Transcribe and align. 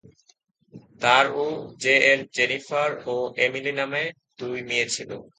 তার 1.01 1.25
ও 1.35 1.45
জে 1.81 1.95
এর 2.11 2.19
জেনিফার 2.35 2.89
ও 3.07 3.15
এমিলি 3.45 3.71
নামে 3.79 4.03
দুই 4.39 4.57
মেয়ে 4.69 4.87
ছিল। 4.93 5.09